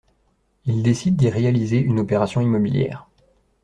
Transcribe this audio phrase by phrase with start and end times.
[0.65, 3.05] Il décide d'y réaliser une opération immobilière.